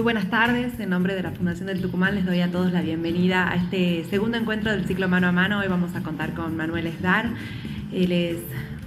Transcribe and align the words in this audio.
Muy 0.00 0.14
buenas 0.14 0.30
tardes. 0.30 0.80
En 0.80 0.88
nombre 0.88 1.14
de 1.14 1.22
la 1.22 1.30
Fundación 1.30 1.66
del 1.66 1.82
Tucumán 1.82 2.14
les 2.14 2.24
doy 2.24 2.40
a 2.40 2.50
todos 2.50 2.72
la 2.72 2.80
bienvenida 2.80 3.50
a 3.50 3.56
este 3.56 4.02
segundo 4.08 4.38
encuentro 4.38 4.72
del 4.72 4.86
ciclo 4.86 5.10
Mano 5.10 5.26
a 5.26 5.32
Mano. 5.32 5.58
Hoy 5.58 5.68
vamos 5.68 5.94
a 5.94 6.02
contar 6.02 6.32
con 6.32 6.56
Manuel 6.56 6.86
Esdar. 6.86 7.28
Él 7.92 8.10
es 8.10 8.38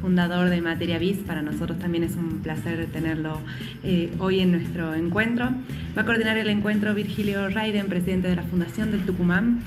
fundador 0.02 0.50
de 0.50 0.60
Materia 0.62 0.98
Biz. 0.98 1.20
Para 1.20 1.44
nosotros 1.44 1.78
también 1.78 2.04
es 2.04 2.16
un 2.16 2.40
placer 2.40 2.88
tenerlo 2.88 3.40
eh, 3.84 4.12
hoy 4.18 4.40
en 4.40 4.54
nuestro 4.54 4.96
encuentro. 4.96 5.52
Va 5.96 6.02
a 6.02 6.06
coordinar 6.06 6.36
el 6.40 6.50
encuentro 6.50 6.96
Virgilio 6.96 7.48
Raiden, 7.48 7.86
presidente 7.90 8.28
de 8.28 8.36
la 8.36 8.44
Fundación 8.44 8.90
del 8.90 9.06
Tucumán. 9.06 9.60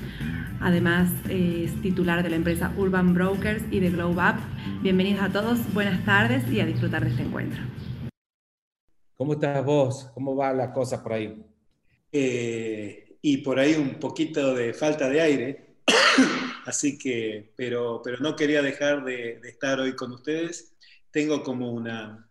Además, 0.59 1.09
eh, 1.29 1.61
es 1.63 1.81
titular 1.81 2.23
de 2.23 2.29
la 2.29 2.35
empresa 2.35 2.73
Urban 2.75 3.13
Brokers 3.13 3.63
y 3.71 3.79
de 3.79 3.89
Globe 3.89 4.21
Up. 4.21 4.35
Bienvenidos 4.83 5.21
a 5.23 5.29
todos, 5.29 5.59
buenas 5.73 6.03
tardes 6.03 6.43
y 6.51 6.59
a 6.59 6.65
disfrutar 6.65 7.05
de 7.05 7.11
este 7.11 7.23
encuentro. 7.23 7.61
¿Cómo 9.17 9.33
estás 9.33 9.65
vos? 9.65 10.11
¿Cómo 10.13 10.35
va 10.35 10.53
la 10.53 10.71
cosa 10.71 11.01
por 11.01 11.13
ahí? 11.13 11.43
Eh, 12.11 13.17
y 13.19 13.37
por 13.37 13.57
ahí 13.57 13.73
un 13.73 13.95
poquito 13.99 14.53
de 14.53 14.75
falta 14.75 15.09
de 15.09 15.19
aire, 15.19 15.77
así 16.67 16.99
que, 16.99 17.51
pero, 17.55 17.99
pero 18.03 18.19
no 18.19 18.35
quería 18.35 18.61
dejar 18.61 19.03
de, 19.03 19.39
estar 19.43 19.79
hoy 19.79 19.95
con 19.95 20.11
ustedes. 20.11 20.75
Tengo 21.09 21.41
como 21.41 21.71
una, 21.71 22.29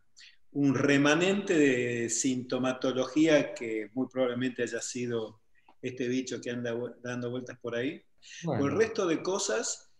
un 0.52 0.76
remanente 0.76 1.58
de 1.58 2.08
sintomatología 2.08 3.52
que 3.52 3.90
muy 3.92 4.06
probablemente 4.06 4.62
haya 4.62 4.80
sido 4.80 5.40
este 5.82 6.06
bicho 6.06 6.40
que 6.40 6.50
anda 6.50 6.72
dando 7.02 7.32
vueltas 7.32 7.58
por 7.58 7.74
ahí. 7.74 8.00
Por 8.44 8.70
el 8.70 8.78
resto 8.78 9.08
de 9.08 9.24
cosas, 9.24 9.90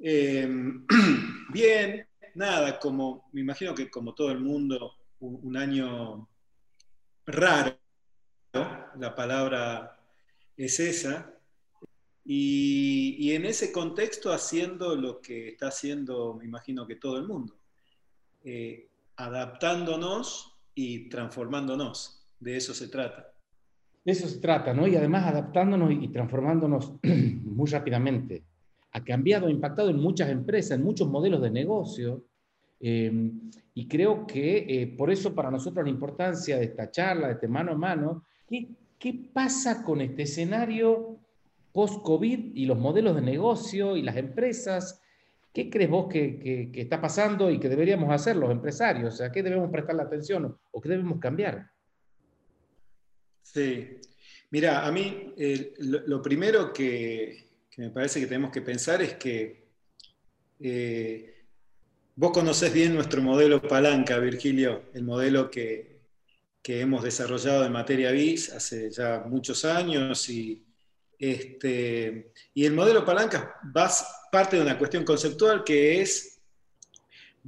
eh, 0.00 0.48
bien, 1.52 2.08
nada, 2.34 2.76
como 2.80 3.30
me 3.32 3.40
imagino 3.40 3.72
que 3.72 3.88
como 3.88 4.16
todo 4.16 4.32
el 4.32 4.40
mundo 4.40 4.97
un, 5.20 5.56
año 5.56 6.28
raro, 7.26 7.76
la 8.52 9.14
palabra 9.14 9.98
es 10.56 10.80
esa, 10.80 11.34
y, 12.24 13.32
en 13.32 13.46
ese 13.46 13.72
contexto 13.72 14.32
haciendo 14.32 14.94
lo 14.96 15.20
que 15.20 15.48
está 15.48 15.68
haciendo, 15.68 16.34
me 16.34 16.44
imagino 16.44 16.86
que 16.86 16.96
todo 16.96 17.16
el 17.16 17.26
mundo, 17.26 17.54
eh, 18.44 18.88
adaptándonos 19.16 20.54
y 20.74 21.08
transformándonos. 21.08 22.26
De 22.38 22.56
eso 22.56 22.74
se 22.74 22.88
trata. 22.88 23.32
Eso 24.04 24.28
se 24.28 24.38
trata, 24.40 24.72
¿no? 24.72 24.86
Y 24.86 24.94
además 24.94 25.26
adaptándonos 25.26 25.90
y 25.90 26.08
transformándonos 26.08 26.92
muy 27.02 27.68
rápidamente. 27.70 28.44
Ha 28.92 29.02
cambiado, 29.02 29.46
ha 29.46 29.50
impactado 29.50 29.90
en 29.90 29.98
muchas 29.98 30.30
empresas, 30.30 30.78
en 30.78 30.84
muchos 30.84 31.08
modelos 31.08 31.42
de 31.42 31.50
negocio, 31.50 32.24
Em, 32.80 33.50
y 33.74 33.88
creo 33.88 34.26
que 34.26 34.66
eh, 34.68 34.86
por 34.96 35.10
eso 35.10 35.34
para 35.34 35.50
nosotros 35.50 35.84
la 35.84 35.90
importancia 35.90 36.58
de 36.58 36.64
esta 36.64 36.90
charla, 36.90 37.28
de 37.28 37.34
este 37.34 37.48
mano 37.48 37.72
a 37.72 37.76
mano, 37.76 38.24
¿qué, 38.48 38.68
qué 38.98 39.28
pasa 39.32 39.82
con 39.82 40.00
este 40.00 40.22
escenario 40.22 41.18
post-COVID 41.72 42.54
y 42.54 42.66
los 42.66 42.78
modelos 42.78 43.14
de 43.16 43.22
negocio 43.22 43.96
y 43.96 44.02
las 44.02 44.16
empresas? 44.16 45.00
¿Qué 45.52 45.70
crees 45.70 45.90
vos 45.90 46.08
que, 46.08 46.70
que, 46.72 46.80
está 46.80 47.00
pasando 47.00 47.50
y 47.50 47.58
que 47.58 47.68
deberíamos 47.68 48.10
hacer 48.12 48.36
los 48.36 48.50
empresarios? 48.50 49.16
Sea, 49.16 49.32
¿qué 49.32 49.42
debemos 49.42 49.70
prestarle 49.70 50.02
atención 50.02 50.56
o 50.70 50.80
qué 50.80 50.88
debemos 50.88 51.18
cambiar? 51.18 51.70
Sí, 53.42 53.96
mira, 54.50 54.86
a 54.86 54.92
mí 54.92 55.34
lo, 55.78 56.20
primero 56.22 56.72
que, 56.72 57.48
que, 57.70 57.82
me 57.82 57.90
parece 57.90 58.20
que 58.20 58.26
tenemos 58.26 58.52
que 58.52 58.60
pensar 58.60 59.02
es 59.02 59.14
que 59.14 59.68
eh, 60.60 61.37
Vos 62.20 62.32
conocés 62.32 62.74
bien 62.74 62.96
nuestro 62.96 63.22
modelo 63.22 63.62
palanca, 63.62 64.18
Virgilio, 64.18 64.86
el 64.92 65.04
modelo 65.04 65.48
que, 65.48 66.00
hemos 66.64 67.04
desarrollado 67.04 67.64
en 67.64 67.70
materia 67.70 68.10
BIS 68.10 68.52
hace 68.52 68.90
ya 68.90 69.22
muchos 69.24 69.64
años 69.64 70.28
y, 70.28 70.66
este, 71.16 72.32
y 72.52 72.66
el 72.66 72.72
modelo 72.72 73.04
palanca 73.04 73.54
va, 73.74 73.88
parte 74.32 74.56
de 74.56 74.62
una 74.62 74.76
cuestión 74.76 75.04
conceptual 75.04 75.62
que 75.62 76.00
es, 76.00 76.40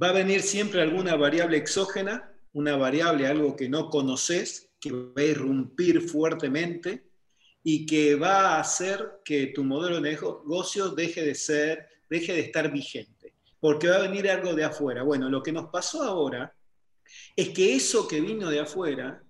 va 0.01 0.07
a 0.07 0.13
venir 0.13 0.41
siempre 0.41 0.81
alguna 0.81 1.17
variable 1.17 1.57
exógena, 1.57 2.31
una 2.53 2.77
variable, 2.77 3.27
algo 3.27 3.57
que 3.57 3.67
no 3.67 3.89
conoces, 3.89 4.69
que 4.79 4.93
va 4.93 5.11
a 5.17 5.23
irrumpir 5.23 5.99
fuertemente 5.99 7.03
y 7.61 7.85
que 7.85 8.15
va 8.15 8.55
a 8.55 8.61
hacer 8.61 9.19
que 9.25 9.47
tu 9.47 9.65
modelo 9.65 9.99
de 9.99 10.11
negocio 10.11 10.91
deje 10.91 11.25
de 11.25 11.35
ser, 11.35 11.89
deje 12.09 12.31
de 12.31 12.39
estar 12.39 12.71
vigente 12.71 13.20
porque 13.61 13.87
va 13.87 13.97
a 13.97 14.01
venir 14.01 14.29
algo 14.29 14.53
de 14.53 14.65
afuera. 14.65 15.03
Bueno, 15.03 15.29
lo 15.29 15.41
que 15.41 15.53
nos 15.53 15.69
pasó 15.69 16.03
ahora 16.03 16.53
es 17.35 17.49
que 17.49 17.75
eso 17.75 18.07
que 18.07 18.19
vino 18.19 18.49
de 18.49 18.59
afuera 18.59 19.23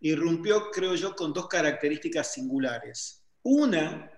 irrumpió, 0.00 0.70
creo 0.70 0.94
yo, 0.94 1.14
con 1.14 1.32
dos 1.32 1.46
características 1.46 2.32
singulares. 2.32 3.22
Una, 3.42 4.10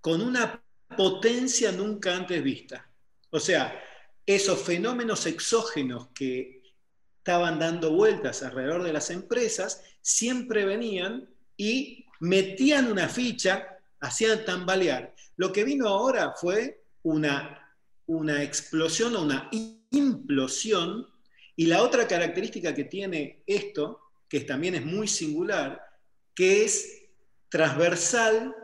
con 0.00 0.22
una 0.22 0.64
potencia 0.96 1.70
nunca 1.70 2.16
antes 2.16 2.42
vista. 2.42 2.90
O 3.30 3.38
sea, 3.38 3.78
esos 4.24 4.60
fenómenos 4.62 5.26
exógenos 5.26 6.08
que 6.14 6.62
estaban 7.18 7.58
dando 7.58 7.92
vueltas 7.92 8.42
alrededor 8.42 8.82
de 8.82 8.92
las 8.92 9.10
empresas, 9.10 9.84
siempre 10.00 10.64
venían 10.64 11.28
y 11.56 12.06
metían 12.20 12.90
una 12.90 13.08
ficha, 13.08 13.78
hacían 14.00 14.44
tambalear. 14.46 15.14
Lo 15.36 15.52
que 15.52 15.62
vino 15.62 15.88
ahora 15.88 16.32
fue 16.32 16.82
una 17.02 17.61
una 18.12 18.42
explosión 18.42 19.16
o 19.16 19.22
una 19.22 19.48
implosión. 19.90 21.06
Y 21.56 21.66
la 21.66 21.82
otra 21.82 22.06
característica 22.06 22.74
que 22.74 22.84
tiene 22.84 23.42
esto, 23.46 24.00
que 24.28 24.40
también 24.40 24.74
es 24.74 24.84
muy 24.84 25.08
singular, 25.08 25.80
que 26.34 26.64
es 26.64 27.08
transversal 27.48 28.54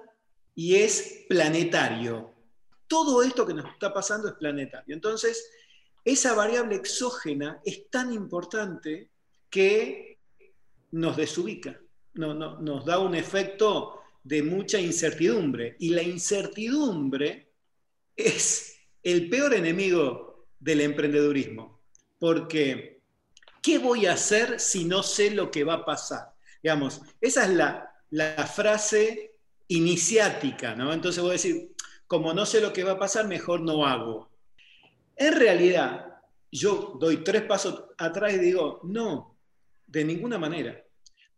y 0.55 0.77
es 0.77 1.25
planetario. 1.29 2.35
Todo 2.87 3.23
esto 3.23 3.47
que 3.47 3.55
nos 3.55 3.71
está 3.73 3.93
pasando 3.93 4.29
es 4.29 4.35
planetario. 4.35 4.95
Entonces, 4.95 5.51
esa 6.05 6.35
variable 6.35 6.77
exógena 6.77 7.61
es 7.65 7.91
tan 7.91 8.13
importante 8.13 9.11
que 9.51 10.19
nos 10.93 11.17
desubica, 11.17 11.79
no, 12.15 12.35
nos 12.35 12.85
da 12.87 12.99
un 12.99 13.15
efecto 13.15 14.01
de 14.25 14.43
mucha 14.43 14.81
incertidumbre. 14.81 15.77
Y 15.79 15.91
la 15.91 16.03
incertidumbre 16.03 17.53
es 18.17 18.78
el 19.13 19.31
peor 19.31 19.55
enemigo 19.55 20.47
del 20.61 20.83
emprendedurismo, 20.83 21.81
porque 22.19 23.01
¿qué 23.63 23.79
voy 23.79 24.05
a 24.05 24.13
hacer 24.13 24.61
si 24.61 24.85
no 24.85 25.03
sé 25.03 25.31
lo 25.31 25.51
que 25.51 25.65
va 25.65 25.75
a 25.75 25.85
pasar? 25.85 26.35
Digamos, 26.63 27.01
esa 27.21 27.45
es 27.45 27.51
la, 27.51 28.47
frase 28.47 29.37
iniciática, 29.69 30.75
¿no? 30.75 30.93
Entonces 30.93 31.23
voy 31.23 31.31
a 31.31 31.33
decir, 31.33 31.73
como 32.07 32.35
no 32.35 32.45
sé 32.45 32.61
lo 32.61 32.73
que 32.73 32.85
va 32.85 32.93
a 32.93 32.99
pasar, 32.99 33.27
mejor 33.27 33.61
no 33.63 33.87
hago. 33.87 34.29
En 35.17 35.35
realidad, 35.35 36.21
yo 36.53 36.97
doy 37.01 37.19
tres 37.19 37.43
pasos 37.43 37.85
atrás 37.97 38.35
y 38.35 38.39
digo, 38.39 38.81
no, 38.85 39.39
de 39.87 40.05
ninguna 40.05 40.39
manera, 40.39 40.85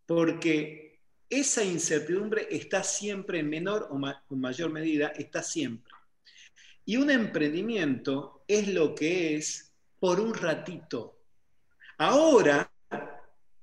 porque 0.07 1.01
esa 1.29 1.63
incertidumbre 1.63 2.49
está 2.51 2.83
siempre 2.83 3.39
en 3.39 3.49
menor 3.49 3.89
o, 3.91 3.95
o 3.95 4.37
mayor 4.37 4.71
medida, 4.71 5.09
está 5.09 5.43
siempre. 5.43 5.93
Y 6.85 6.97
un 6.97 7.11
emprendimiento 7.11 8.45
es 8.49 8.69
lo 8.69 8.95
que 8.95 9.37
es 9.37 9.73
por 9.99 10.21
un 10.21 10.35
ratito. 10.35 11.19
Ahora, 11.99 12.71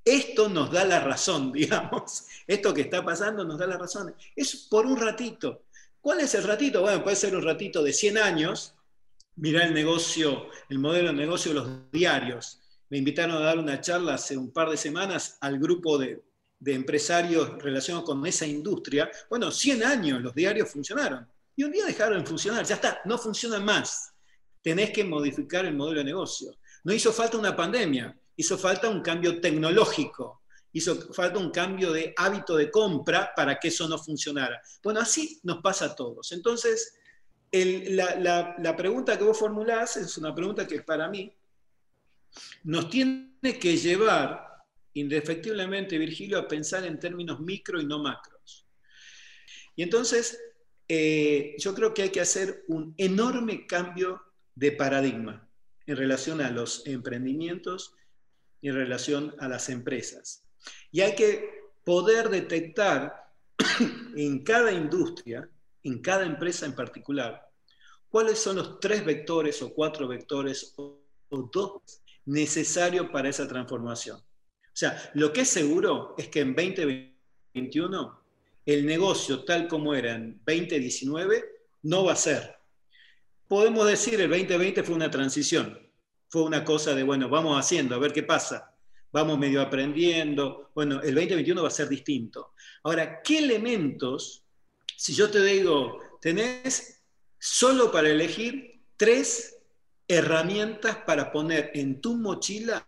esto 0.06 0.48
nos 0.48 0.72
da 0.72 0.86
la 0.86 1.02
razón, 1.02 1.52
digamos. 1.54 2.28
Esto 2.46 2.74
que 2.74 2.82
está 2.82 3.04
pasando 3.04 3.44
nos 3.44 3.58
da 3.58 3.68
la 3.68 3.78
razón. 3.78 4.16
Es 4.36 4.68
por 4.70 4.86
un 4.86 4.98
ratito. 4.98 5.66
¿Cuál 6.00 6.22
es 6.22 6.34
el 6.36 6.44
ratito? 6.44 6.82
Bueno, 6.82 7.04
puede 7.04 7.16
ser 7.16 7.36
un 7.36 7.44
ratito 7.44 7.84
de 7.84 7.92
100 7.92 8.18
años. 8.18 8.74
Mirá 9.36 9.66
el 9.66 9.74
negocio, 9.74 10.48
el 10.70 10.80
modelo 10.80 11.10
de 11.10 11.14
negocio 11.14 11.52
de 11.52 11.60
los 11.60 11.92
diarios. 11.92 12.62
Me 12.90 12.98
invitaron 12.98 13.36
a 13.36 13.42
dar 13.42 13.60
una 13.60 13.82
charla 13.82 14.14
hace 14.14 14.38
un 14.38 14.52
par 14.52 14.70
de 14.70 14.78
semanas 14.78 15.38
al 15.42 15.60
grupo 15.60 15.98
de, 15.98 16.24
de 16.60 16.74
empresarios 16.74 17.62
relacionados 17.62 18.06
con 18.06 18.26
esa 18.26 18.48
industria. 18.48 19.12
Bueno, 19.30 19.52
100 19.52 19.84
años 19.84 20.22
los 20.22 20.34
diarios 20.34 20.70
funcionaron. 20.70 21.28
Y 21.58 21.64
un 21.64 21.72
día 21.72 21.86
dejaron 21.86 22.20
de 22.20 22.26
funcionar, 22.26 22.64
ya 22.66 22.76
está, 22.76 23.02
no 23.06 23.18
funcionan 23.18 23.66
más. 23.66 24.14
Tenés 24.62 24.92
que 24.92 25.04
modificar 25.04 25.66
el 25.66 25.76
modelo 25.76 26.00
de 26.00 26.06
negocio. 26.06 26.56
No 26.84 26.94
hizo 26.94 27.12
falta 27.12 27.36
una 27.36 27.56
pandemia, 27.56 28.16
hizo 28.36 28.60
falta 28.60 28.88
un 28.88 29.02
cambio 29.02 29.42
tecnológico, 29.42 30.44
hizo 30.72 31.12
falta 31.12 31.40
un 31.40 31.50
cambio 31.50 31.92
de 31.92 32.14
hábito 32.16 32.56
de 32.56 32.70
compra 32.70 33.32
para 33.36 33.58
que 33.58 33.70
eso 33.70 33.88
no 33.90 33.98
funcionara. 33.98 34.62
Bueno, 34.84 35.00
así 35.00 35.40
nos 35.44 35.64
pasa 35.64 35.86
a 35.86 35.96
todos. 35.96 36.32
Entonces, 36.32 36.94
la, 37.52 38.56
la 38.60 38.76
pregunta 38.76 39.18
que 39.18 39.24
vos 39.24 39.40
formulás 39.40 39.98
es 39.98 40.16
una 40.20 40.36
pregunta 40.36 40.68
que 40.68 40.84
para 40.84 41.10
mí 41.10 41.34
nos 42.66 42.88
tiene 42.88 43.58
que 43.60 43.78
llevar 43.78 44.46
indefectiblemente, 44.94 45.98
Virgilio, 45.98 46.38
a 46.38 46.48
pensar 46.48 46.86
en 46.86 47.00
términos 47.00 47.40
micro 47.40 47.82
y 47.82 47.86
no 47.86 47.98
macros. 47.98 48.68
Y 49.76 49.82
entonces, 49.82 50.40
eh, 50.88 51.56
yo 51.58 51.76
creo 51.76 51.94
que 51.94 52.04
hay 52.04 52.10
que 52.10 52.22
hacer 52.22 52.64
un 52.68 52.94
enorme 52.98 53.68
cambio 53.68 54.22
de 54.56 54.72
paradigma 54.72 55.50
en 55.86 55.98
relación 55.98 56.42
a 56.42 56.50
los 56.50 56.86
emprendimientos 56.88 57.94
y 58.62 58.70
en 58.70 58.76
relación 58.76 59.36
a 59.40 59.48
las 59.48 59.70
empresas. 59.70 60.46
Y 60.92 61.02
hay 61.02 61.16
que 61.16 61.72
poder 61.84 62.30
detectar 62.30 63.32
en 64.16 64.44
cada 64.44 64.72
industria, 64.72 65.50
en 65.84 66.02
cada 66.02 66.26
empresa 66.26 66.66
en 66.66 66.76
particular, 66.76 67.50
cuáles 68.10 68.40
son 68.40 68.58
los 68.58 68.80
tres 68.80 69.06
vectores 69.06 69.62
o 69.62 69.74
cuatro 69.74 70.08
vectores 70.08 70.74
o, 70.78 71.04
dos 71.30 71.82
necesarios 72.26 73.10
para 73.10 73.28
esa 73.28 73.48
transformación. 73.48 74.18
O 74.18 74.80
sea, 74.80 75.12
lo 75.14 75.34
que 75.34 75.42
es 75.42 75.50
seguro 75.50 76.16
es 76.18 76.30
que 76.30 76.40
en 76.40 76.56
2021 76.56 78.27
el 78.68 78.86
negocio 78.86 79.46
tal 79.46 79.68
como 79.68 79.96
era 79.96 80.14
en 80.14 80.42
2019 80.46 81.44
no 81.84 82.04
va 82.04 82.14
a 82.14 82.18
ser. 82.18 82.58
Podemos 83.48 83.88
decir 83.88 84.20
el 84.20 84.30
2020 84.30 84.84
fue 84.84 84.94
una 84.94 85.10
transición, 85.10 85.80
fue 86.28 86.44
una 86.44 86.66
cosa 86.66 86.94
de, 86.94 87.04
bueno, 87.04 87.30
vamos 87.30 87.58
haciendo, 87.58 87.96
a 87.96 88.00
ver 88.00 88.12
qué 88.12 88.24
pasa, 88.24 88.76
vamos 89.10 89.40
medio 89.40 89.62
aprendiendo, 89.62 90.72
bueno, 90.76 91.02
el 91.02 91.16
2021 91.16 91.62
va 91.62 91.70
a 91.70 91.72
ser 91.72 91.88
distinto. 91.88 92.54
Ahora, 92.84 93.22
¿qué 93.24 93.40
elementos, 93.40 94.44
si 94.98 95.14
yo 95.14 95.32
te 95.32 95.42
digo, 95.42 96.02
tenés 96.20 97.06
solo 97.40 97.90
para 97.90 98.10
elegir 98.10 98.82
tres 98.98 99.60
herramientas 100.10 100.98
para 101.06 101.32
poner 101.32 101.72
en 101.74 102.02
tu 102.02 102.16
mochila 102.16 102.86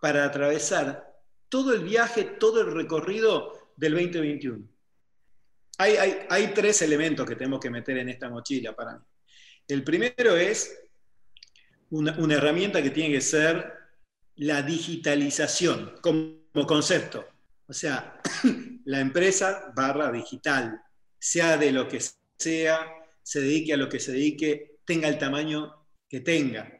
para 0.00 0.24
atravesar 0.26 1.18
todo 1.48 1.72
el 1.72 1.82
viaje, 1.82 2.24
todo 2.24 2.60
el 2.60 2.74
recorrido 2.74 3.72
del 3.74 3.94
2021. 3.94 4.77
Hay, 5.80 6.52
tres 6.54 6.82
elementos 6.82 7.24
que 7.26 7.36
tenemos 7.36 7.60
que 7.60 7.70
meter 7.70 7.98
en 7.98 8.08
esta 8.08 8.28
mochila 8.28 8.74
para 8.74 8.98
mí. 8.98 9.04
El 9.68 9.84
primero 9.84 10.36
es 10.36 10.76
una, 11.90 12.18
una 12.18 12.34
herramienta 12.34 12.82
que 12.82 12.90
tiene 12.90 13.14
que 13.14 13.20
ser 13.20 13.74
la 14.36 14.62
digitalización 14.62 15.94
como 16.00 16.66
concepto. 16.66 17.26
O 17.68 17.72
sea, 17.72 18.20
la 18.86 19.00
empresa 19.00 19.72
barra 19.74 20.10
digital, 20.10 20.80
sea 21.18 21.56
de 21.56 21.70
lo 21.70 21.88
que 21.88 22.00
sea, 22.36 22.86
se 23.22 23.40
dedique 23.40 23.74
a 23.74 23.76
lo 23.76 23.88
que 23.88 24.00
se 24.00 24.12
dedique, 24.12 24.78
tenga 24.84 25.08
el 25.08 25.18
tamaño 25.18 25.86
que 26.08 26.20
tenga. 26.20 26.72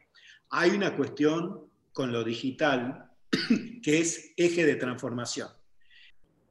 Hay 0.49 0.71
una 0.71 0.95
cuestión 0.95 1.71
con 1.93 2.11
lo 2.11 2.23
digital 2.23 3.11
que 3.83 3.99
es 3.99 4.33
eje 4.35 4.65
de 4.65 4.75
transformación. 4.75 5.49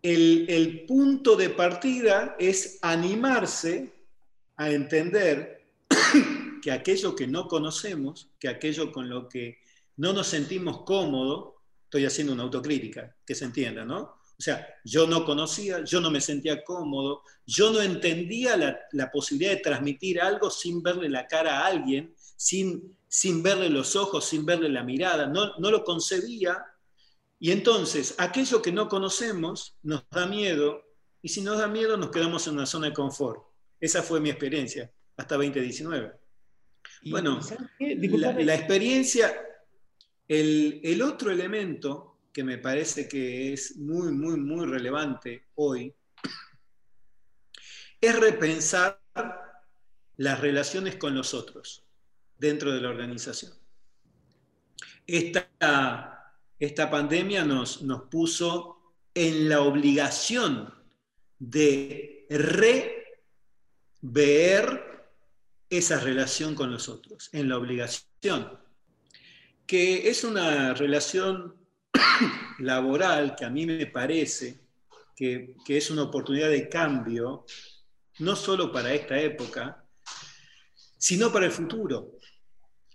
El, 0.02 0.84
punto 0.86 1.36
de 1.36 1.50
partida 1.50 2.36
es 2.38 2.78
animarse 2.82 3.92
a 4.56 4.70
entender 4.70 5.66
que 6.62 6.70
aquello 6.70 7.14
que 7.14 7.26
no 7.26 7.48
conocemos, 7.48 8.30
que 8.38 8.48
aquello 8.48 8.92
con 8.92 9.08
lo 9.08 9.28
que 9.28 9.58
no 9.96 10.12
nos 10.12 10.28
sentimos 10.28 10.82
cómodos, 10.82 11.54
estoy 11.84 12.04
haciendo 12.04 12.32
una 12.32 12.44
autocrítica, 12.44 13.16
que 13.26 13.34
se 13.34 13.44
entienda, 13.44 13.84
¿no? 13.84 13.98
O 14.00 14.40
sea, 14.40 14.66
yo 14.84 15.06
no 15.06 15.24
conocía, 15.24 15.84
yo 15.84 16.00
no 16.00 16.10
me 16.10 16.20
sentía 16.20 16.62
cómodo, 16.62 17.22
yo 17.44 17.72
no 17.72 17.80
entendía 17.80 18.56
la, 18.56 18.78
la 18.92 19.10
posibilidad 19.10 19.52
de 19.52 19.62
transmitir 19.62 20.20
algo 20.20 20.48
sin 20.48 20.80
verle 20.80 21.08
la 21.08 21.26
cara 21.26 21.58
a 21.58 21.66
alguien, 21.66 22.14
sin 22.36 22.96
sin 23.08 23.42
verle 23.42 23.70
los 23.70 23.96
ojos, 23.96 24.26
sin 24.26 24.44
verle 24.44 24.68
la 24.68 24.84
mirada, 24.84 25.26
no, 25.26 25.58
lo 25.58 25.82
concebía. 25.82 26.64
Y 27.40 27.52
entonces, 27.52 28.14
aquello 28.18 28.60
que 28.62 28.72
no 28.72 28.88
conocemos 28.88 29.76
nos 29.82 30.04
da 30.10 30.26
miedo, 30.26 30.82
y 31.22 31.28
si 31.28 31.40
nos 31.40 31.58
da 31.58 31.68
miedo 31.68 31.96
nos 31.96 32.10
quedamos 32.10 32.46
en 32.46 32.54
una 32.54 32.66
zona 32.66 32.88
de 32.88 32.92
confort. 32.94 33.42
Esa 33.80 34.02
fue 34.02 34.20
mi 34.20 34.30
experiencia 34.30 34.90
hasta 35.16 35.36
2019. 35.36 36.12
bueno, 37.10 37.40
la, 37.78 38.54
experiencia, 38.54 39.32
el, 40.26 40.80
el 40.82 41.02
otro 41.02 41.30
elemento 41.30 42.18
que 42.32 42.44
me 42.44 42.58
parece 42.58 43.08
que 43.08 43.52
es 43.52 43.76
muy, 43.76 44.12
muy, 44.12 44.36
muy 44.36 44.66
relevante 44.66 45.46
hoy, 45.56 45.94
es 48.00 48.18
repensar 48.18 49.00
las 50.16 50.40
relaciones 50.40 50.96
con 50.96 51.14
los 51.14 51.34
otros 51.34 51.84
dentro 52.38 52.72
de 52.72 52.80
la 52.80 52.90
organización. 52.90 53.52
Esta, 55.06 56.17
esta 56.58 56.90
pandemia 56.90 57.44
nos, 57.44 57.82
nos 57.82 58.02
puso 58.02 58.94
en 59.14 59.48
la 59.48 59.60
obligación 59.62 60.74
de 61.38 62.26
rever 64.02 64.88
esa 65.70 66.00
relación 66.00 66.54
con 66.54 66.70
los 66.70 66.88
otros, 66.88 67.28
en 67.32 67.48
la 67.48 67.58
obligación, 67.58 68.58
que 69.66 70.08
es 70.08 70.24
una 70.24 70.74
relación 70.74 71.54
laboral 72.58 73.36
que 73.36 73.44
a 73.44 73.50
mí 73.50 73.66
me 73.66 73.86
parece 73.86 74.60
que, 75.14 75.54
que, 75.64 75.76
es 75.76 75.90
una 75.90 76.04
oportunidad 76.04 76.48
de 76.48 76.68
cambio, 76.68 77.44
no 78.20 78.34
solo 78.34 78.72
para 78.72 78.94
esta 78.94 79.20
época, 79.20 79.84
sino 80.96 81.32
para 81.32 81.46
el 81.46 81.52
futuro. 81.52 82.18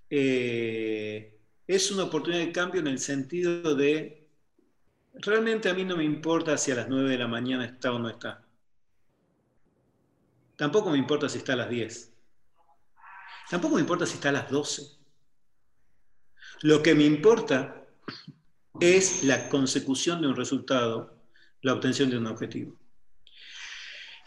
Eh, 0.09 1.32
es 1.67 1.91
una 1.91 2.03
oportunidad 2.03 2.45
de 2.45 2.51
cambio 2.51 2.81
en 2.81 2.87
el 2.87 2.99
sentido 2.99 3.75
de, 3.75 4.27
realmente 5.13 5.69
a 5.69 5.73
mí 5.73 5.85
no 5.85 5.97
me 5.97 6.03
importa 6.03 6.57
si 6.57 6.71
a 6.71 6.75
las 6.75 6.89
9 6.89 7.09
de 7.09 7.17
la 7.17 7.27
mañana 7.27 7.65
está 7.65 7.93
o 7.93 7.99
no 7.99 8.09
está. 8.09 8.43
Tampoco 10.55 10.91
me 10.91 10.97
importa 10.97 11.29
si 11.29 11.37
está 11.39 11.53
a 11.53 11.57
las 11.57 11.69
10. 11.69 12.11
Tampoco 13.49 13.75
me 13.75 13.81
importa 13.81 14.05
si 14.05 14.15
está 14.15 14.29
a 14.29 14.33
las 14.33 14.49
12. 14.49 14.83
Lo 16.61 16.81
que 16.81 16.95
me 16.95 17.05
importa 17.05 17.85
es 18.79 19.23
la 19.23 19.49
consecución 19.49 20.21
de 20.21 20.27
un 20.27 20.35
resultado, 20.35 21.17
la 21.61 21.73
obtención 21.73 22.09
de 22.09 22.17
un 22.17 22.27
objetivo. 22.27 22.77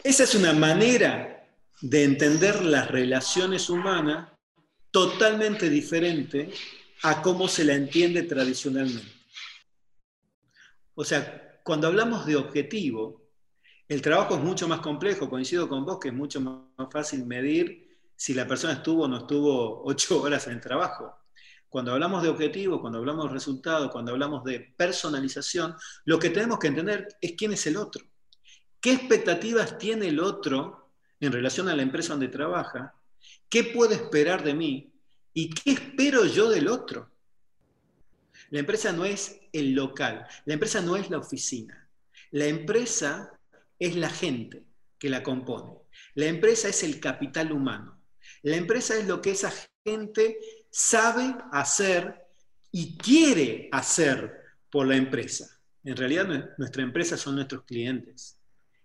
Esa 0.03 0.23
es 0.23 0.35
una 0.35 0.53
manera 0.53 1.47
de 1.81 2.03
entender 2.03 2.63
las 2.63 2.89
relaciones 2.89 3.69
humanas 3.69 4.31
totalmente 4.91 5.69
diferente 5.69 6.51
a 7.03 7.21
cómo 7.21 7.47
se 7.47 7.63
la 7.63 7.73
entiende 7.73 8.23
tradicionalmente. 8.23 9.11
O 10.95 11.03
sea, 11.03 11.61
cuando 11.63 11.87
hablamos 11.87 12.25
de 12.25 12.35
objetivo, 12.35 13.21
el 13.87 14.01
trabajo 14.01 14.35
es 14.35 14.41
mucho 14.41 14.67
más 14.67 14.79
complejo, 14.79 15.29
coincido 15.29 15.69
con 15.69 15.85
vos 15.85 15.99
que 15.99 16.09
es 16.09 16.13
mucho 16.13 16.41
más 16.41 16.91
fácil 16.91 17.25
medir 17.25 17.87
si 18.15 18.33
la 18.33 18.47
persona 18.47 18.73
estuvo 18.73 19.03
o 19.03 19.07
no 19.07 19.17
estuvo 19.17 19.83
ocho 19.85 20.21
horas 20.23 20.47
en 20.47 20.53
el 20.53 20.61
trabajo. 20.61 21.15
Cuando 21.69 21.91
hablamos 21.91 22.23
de 22.23 22.29
objetivo, 22.29 22.81
cuando 22.81 22.99
hablamos 22.99 23.27
de 23.27 23.33
resultado, 23.33 23.91
cuando 23.91 24.11
hablamos 24.11 24.43
de 24.43 24.73
personalización, 24.75 25.75
lo 26.05 26.17
que 26.17 26.29
tenemos 26.29 26.59
que 26.59 26.67
entender 26.67 27.07
es 27.21 27.33
quién 27.37 27.53
es 27.53 27.67
el 27.67 27.77
otro. 27.77 28.03
¿Qué 28.79 28.93
expectativas 28.93 29.77
tiene 29.77 30.07
el 30.07 30.19
otro 30.19 30.89
en 31.19 31.31
relación 31.31 31.67
a 31.67 31.75
la 31.75 31.81
empresa 31.81 32.13
donde 32.13 32.29
trabaja? 32.29 32.95
¿Qué 33.49 33.65
puedo 33.65 33.93
esperar 33.93 34.43
de 34.43 34.53
mí? 34.53 34.93
¿Y 35.37 35.51
qué 35.51 35.73
espero 35.73 36.25
yo 36.25 36.49
del 36.49 36.67
otro? 36.67 37.11
La 38.49 38.57
empresa 38.57 38.91
no 38.91 39.05
es 39.05 39.39
el 39.53 39.75
local, 39.75 40.25
la 40.45 40.55
empresa 40.55 40.81
no 40.81 40.95
es 40.95 41.11
la 41.11 41.19
oficina. 41.19 41.87
La 42.31 42.47
empresa 42.47 43.39
es 43.77 43.95
la 43.95 44.09
gente 44.09 44.65
que 44.97 45.11
la 45.11 45.21
compone. 45.21 45.73
La 46.15 46.25
empresa 46.25 46.69
es 46.69 46.81
el 46.81 46.99
capital 46.99 47.51
humano. 47.51 48.01
La 48.41 48.55
empresa 48.55 48.97
es 48.97 49.05
lo 49.05 49.21
que 49.21 49.29
esa 49.29 49.53
gente 49.85 50.39
sabe 50.71 51.35
hacer 51.51 52.25
y 52.71 52.97
quiere 52.97 53.69
hacer 53.71 54.33
por 54.71 54.87
la 54.87 54.95
empresa. 54.95 55.61
En 55.83 55.97
realidad 55.97 56.55
nuestra 56.57 56.81
empresa 56.81 57.15
son 57.15 57.35
nuestros 57.35 57.63
clientes 57.65 58.39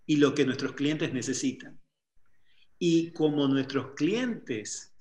y 0.04 0.16
lo 0.16 0.34
que 0.34 0.44
nuestros 0.44 0.72
clientes 0.72 1.14
necesitan. 1.14 1.80
Y 2.78 3.10
como 3.12 3.48
nuestros 3.48 3.94
clientes 3.94 4.91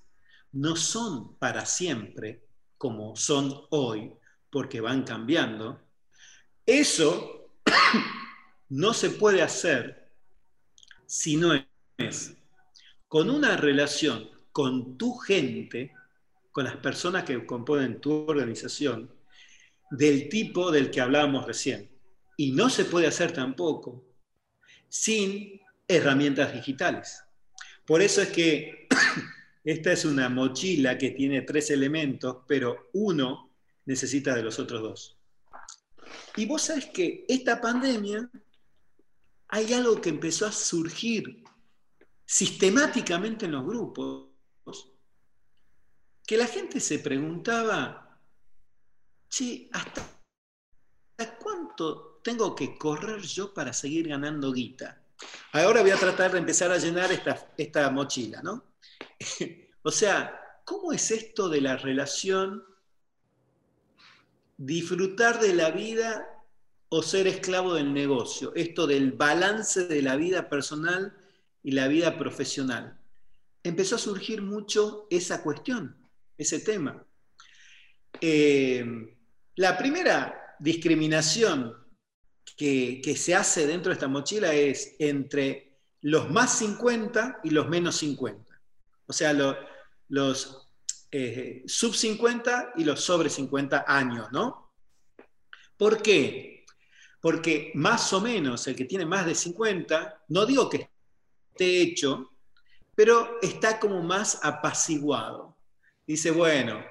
no 0.53 0.75
son 0.75 1.35
para 1.35 1.65
siempre 1.65 2.43
como 2.77 3.15
son 3.15 3.53
hoy, 3.69 4.11
porque 4.49 4.81
van 4.81 5.03
cambiando, 5.03 5.79
eso 6.65 7.49
no 8.69 8.93
se 8.93 9.11
puede 9.11 9.41
hacer 9.41 10.09
si 11.05 11.35
no 11.35 11.53
es 11.97 12.35
con 13.07 13.29
una 13.29 13.57
relación 13.57 14.29
con 14.51 14.97
tu 14.97 15.15
gente, 15.15 15.93
con 16.51 16.63
las 16.63 16.77
personas 16.77 17.23
que 17.23 17.45
componen 17.45 17.99
tu 17.99 18.25
organización, 18.27 19.13
del 19.89 20.29
tipo 20.29 20.71
del 20.71 20.89
que 20.89 21.01
hablábamos 21.01 21.45
recién. 21.45 21.89
Y 22.37 22.53
no 22.53 22.69
se 22.69 22.85
puede 22.85 23.07
hacer 23.07 23.33
tampoco 23.33 24.05
sin 24.87 25.59
herramientas 25.87 26.53
digitales. 26.53 27.23
Por 27.85 28.01
eso 28.01 28.21
es 28.21 28.29
que 28.29 28.87
esta 29.63 29.91
es 29.91 30.05
una 30.05 30.29
mochila 30.29 30.97
que 30.97 31.11
tiene 31.11 31.41
tres 31.41 31.69
elementos, 31.69 32.37
pero 32.47 32.89
uno 32.93 33.51
necesita 33.85 34.35
de 34.35 34.43
los 34.43 34.59
otros 34.59 34.81
dos. 34.81 35.17
Y 36.35 36.45
vos 36.45 36.63
sabés 36.63 36.87
que 36.87 37.25
esta 37.27 37.59
pandemia 37.61 38.29
hay 39.49 39.73
algo 39.73 39.99
que 40.01 40.09
empezó 40.09 40.45
a 40.47 40.51
surgir 40.51 41.43
sistemáticamente 42.25 43.45
en 43.45 43.51
los 43.51 43.65
grupos, 43.65 44.29
que 46.25 46.37
la 46.37 46.47
gente 46.47 46.79
se 46.79 46.99
preguntaba, 46.99 48.17
¿hasta 49.71 50.17
cuánto 51.37 52.19
tengo 52.23 52.55
que 52.55 52.77
correr 52.77 53.21
yo 53.21 53.53
para 53.53 53.73
seguir 53.73 54.07
ganando 54.07 54.51
guita. 54.51 55.01
Ahora 55.53 55.81
voy 55.81 55.91
a 55.91 55.97
tratar 55.97 56.31
de 56.31 56.39
empezar 56.39 56.71
a 56.71 56.77
llenar 56.77 57.09
esta 57.57 57.89
mochila, 57.89 58.41
¿no? 58.41 58.70
o 59.83 59.91
sea, 59.91 60.39
¿cómo 60.65 60.93
es 60.93 61.11
esto 61.11 61.49
de 61.49 61.61
la 61.61 61.77
relación 61.77 62.63
disfrutar 64.57 65.39
de 65.39 65.53
la 65.53 65.71
vida 65.71 66.27
o 66.89 67.01
ser 67.01 67.27
esclavo 67.27 67.73
del 67.73 67.93
negocio? 67.93 68.53
Esto 68.55 68.87
del 68.87 69.11
balance 69.13 69.87
de 69.87 70.01
la 70.01 70.15
vida 70.15 70.49
personal 70.49 71.15
y 71.63 71.71
la 71.71 71.87
vida 71.87 72.17
profesional. 72.17 72.99
Empezó 73.63 73.95
a 73.95 73.99
surgir 73.99 74.41
mucho 74.41 75.07
esa 75.09 75.43
cuestión, 75.43 75.95
ese 76.37 76.59
tema. 76.59 77.05
Eh, 78.19 78.83
la 79.55 79.77
primera 79.77 80.55
discriminación 80.59 81.75
que, 82.55 83.15
se 83.17 83.35
hace 83.35 83.65
dentro 83.65 83.89
de 83.89 83.93
esta 83.95 84.07
mochila 84.07 84.53
es 84.53 84.95
entre 84.99 85.79
los 86.01 86.29
más 86.29 86.59
50 86.59 87.41
y 87.43 87.49
los 87.49 87.67
menos 87.67 87.95
50. 87.97 88.50
O 89.07 89.13
sea, 89.13 89.33
los 90.07 90.67
eh, 91.11 91.63
sub 91.67 91.93
50 91.93 92.73
y 92.77 92.85
los 92.85 93.01
sobre 93.01 93.29
50 93.29 93.85
años, 93.87 94.27
¿no? 94.31 94.73
¿Por 95.77 96.01
qué? 96.01 96.65
Porque 97.19 97.71
más 97.75 98.13
o 98.13 98.21
menos 98.21 98.65
el 98.67 98.75
que 98.75 98.85
tiene 98.85 99.05
más 99.05 99.25
de 99.25 99.35
50, 99.35 100.23
no 100.29 100.45
digo 100.45 100.69
que 100.69 100.89
esté 101.51 101.81
hecho, 101.81 102.31
pero 102.95 103.39
está 103.41 103.79
como 103.79 104.01
más 104.01 104.39
apaciguado. 104.41 105.57
Dice, 106.07 106.31
bueno, 106.31 106.83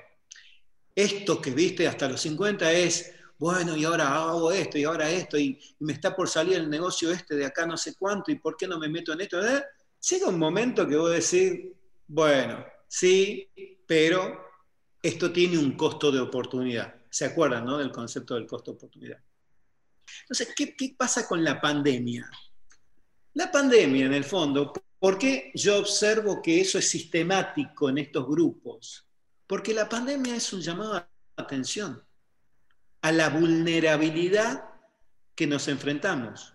esto 0.94 1.40
que 1.40 1.52
viste 1.52 1.86
hasta 1.86 2.08
los 2.08 2.20
50 2.20 2.72
es, 2.72 3.12
bueno, 3.38 3.76
y 3.76 3.84
ahora 3.84 4.14
hago 4.14 4.52
esto, 4.52 4.76
y 4.76 4.84
ahora 4.84 5.10
esto, 5.10 5.38
y, 5.38 5.58
me 5.78 5.94
está 5.94 6.14
por 6.14 6.28
salir 6.28 6.56
el 6.56 6.68
negocio 6.68 7.10
este 7.10 7.36
de 7.36 7.46
acá 7.46 7.64
no 7.64 7.76
sé 7.76 7.94
cuánto, 7.94 8.30
y 8.30 8.36
por 8.36 8.56
qué 8.56 8.66
no 8.66 8.78
me 8.78 8.88
meto 8.88 9.12
en 9.12 9.22
esto. 9.22 9.40
¿Eh? 9.42 9.64
Llega 10.10 10.28
un 10.28 10.38
momento 10.38 10.86
que 10.86 10.96
vos 10.96 11.10
decís, 11.10 11.72
bueno, 12.12 12.66
sí, 12.88 13.48
pero 13.86 14.44
esto 15.00 15.32
tiene 15.32 15.58
un 15.58 15.76
costo 15.76 16.10
de 16.10 16.18
oportunidad. 16.18 16.92
¿Se 17.08 17.24
acuerdan 17.24 17.64
¿no? 17.64 17.78
del 17.78 17.92
concepto 17.92 18.34
del 18.34 18.48
costo 18.48 18.72
de 18.72 18.76
oportunidad? 18.78 19.18
Entonces, 20.22 20.48
¿qué, 20.56 20.74
¿qué 20.74 20.94
pasa 20.98 21.28
con 21.28 21.44
la 21.44 21.60
pandemia? 21.60 22.28
La 23.34 23.52
pandemia, 23.52 24.06
en 24.06 24.14
el 24.14 24.24
fondo, 24.24 24.72
¿por 24.98 25.18
qué 25.18 25.52
yo 25.54 25.78
observo 25.78 26.42
que 26.42 26.60
eso 26.60 26.78
es 26.78 26.88
sistemático 26.88 27.88
en 27.88 27.98
estos 27.98 28.26
grupos? 28.26 29.06
Porque 29.46 29.72
la 29.72 29.88
pandemia 29.88 30.34
es 30.34 30.52
un 30.52 30.62
llamado 30.62 30.94
a 30.94 31.08
atención 31.36 32.02
a 33.02 33.12
la 33.12 33.28
vulnerabilidad 33.28 34.64
que 35.36 35.46
nos 35.46 35.68
enfrentamos. 35.68 36.54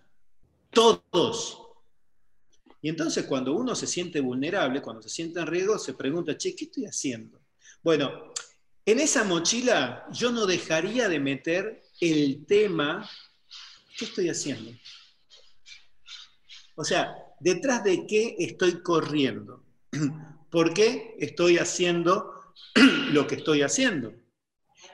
Todos. 0.69 1.64
Y 2.85 2.89
entonces 2.89 3.25
cuando 3.25 3.55
uno 3.55 3.73
se 3.73 3.87
siente 3.87 4.19
vulnerable, 4.19 4.79
cuando 4.79 5.01
se 5.01 5.09
siente 5.09 5.39
en 5.39 5.47
riesgo, 5.47 5.79
se 5.79 5.95
pregunta, 5.95 6.37
che, 6.37 6.55
¿qué 6.55 6.65
estoy 6.65 6.85
haciendo? 6.85 7.41
Bueno, 7.81 8.31
en 8.85 8.99
esa 8.99 9.23
mochila 9.23 10.05
yo 10.11 10.31
no 10.31 10.45
dejaría 10.45 11.09
de 11.09 11.19
meter 11.19 11.81
el 11.99 12.45
tema, 12.45 13.09
¿qué 13.97 14.05
estoy 14.05 14.29
haciendo? 14.29 14.71
O 16.75 16.83
sea, 16.83 17.15
detrás 17.39 17.83
de 17.83 18.05
qué 18.05 18.35
estoy 18.37 18.83
corriendo. 18.83 19.63
¿Por 20.51 20.71
qué 20.75 21.15
estoy 21.17 21.57
haciendo 21.57 22.53
lo 23.13 23.25
que 23.25 23.33
estoy 23.33 23.63
haciendo. 23.63 24.13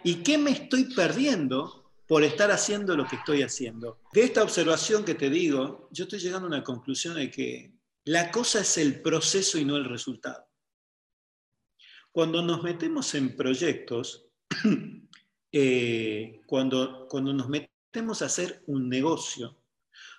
¿Y 0.06 0.24
qué 0.24 0.38
me 0.38 0.52
estoy 0.52 0.86
perdiendo 0.96 1.92
por 2.08 2.24
estar 2.24 2.52
haciendo 2.52 2.96
lo 2.96 3.06
que 3.06 3.18
estoy 3.18 3.42
haciendo? 3.42 4.00
De 4.14 4.24
esta 4.24 4.44
observación 4.44 5.04
que 5.04 5.16
te 5.16 5.30
digo, 5.30 5.90
yo 5.92 6.06
estoy 6.06 6.20
llegando 6.20 6.46
a 6.46 6.52
una 6.52 6.64
conclusión 6.64 7.16
de 7.16 7.30
que 7.30 7.81
la 8.06 8.32
cosa 8.32 8.62
es 8.62 8.78
el 8.78 9.02
proceso 9.02 9.58
y 9.58 9.66
no 9.66 9.78
el 9.78 9.86
resultado. 9.86 10.48
Cuando 12.12 12.42
nos 12.42 12.64
metemos 12.64 13.14
en 13.16 13.36
proyectos, 13.36 14.28
eh, 15.52 16.42
cuando, 16.46 17.08
cuando 17.10 17.34
nos 17.34 17.48
metemos 17.48 18.22
a 18.22 18.26
hacer 18.26 18.64
un 18.68 18.90
negocio, 18.90 19.58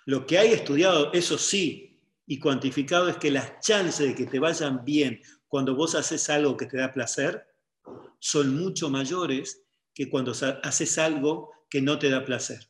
lo 0.05 0.25
que 0.25 0.37
hay 0.37 0.53
estudiado, 0.53 1.13
eso 1.13 1.37
sí, 1.37 1.99
y 2.25 2.39
cuantificado 2.39 3.09
es 3.09 3.17
que 3.17 3.31
las 3.31 3.59
chances 3.59 4.07
de 4.07 4.15
que 4.15 4.25
te 4.25 4.39
vayan 4.39 4.83
bien 4.83 5.21
cuando 5.47 5.75
vos 5.75 5.95
haces 5.95 6.29
algo 6.29 6.57
que 6.57 6.65
te 6.65 6.77
da 6.77 6.91
placer 6.91 7.45
son 8.19 8.57
mucho 8.57 8.89
mayores 8.89 9.61
que 9.93 10.09
cuando 10.09 10.33
haces 10.63 10.97
algo 10.97 11.51
que 11.69 11.81
no 11.81 11.99
te 11.99 12.09
da 12.09 12.25
placer. 12.25 12.69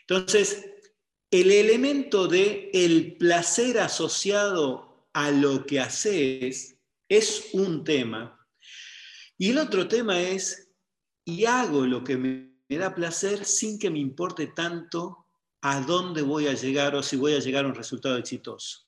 Entonces, 0.00 0.64
el 1.40 1.50
elemento 1.50 2.28
de 2.28 2.70
el 2.72 3.16
placer 3.16 3.78
asociado 3.78 5.08
a 5.12 5.30
lo 5.30 5.66
que 5.66 5.80
haces 5.80 6.78
es 7.08 7.50
un 7.52 7.84
tema. 7.84 8.46
Y 9.36 9.50
el 9.50 9.58
otro 9.58 9.86
tema 9.86 10.18
es, 10.20 10.72
y 11.24 11.44
hago 11.44 11.86
lo 11.86 12.02
que 12.02 12.16
me, 12.16 12.56
da 12.68 12.94
placer 12.94 13.44
sin 13.44 13.78
que 13.78 13.90
me 13.90 13.98
importe 13.98 14.48
tanto 14.48 15.26
a 15.60 15.80
dónde 15.80 16.22
voy 16.22 16.46
a 16.46 16.54
llegar 16.54 16.94
o 16.94 17.02
si 17.02 17.16
voy 17.16 17.34
a 17.34 17.40
llegar 17.40 17.64
a 17.64 17.68
un 17.68 17.74
resultado 17.74 18.16
exitoso. 18.16 18.86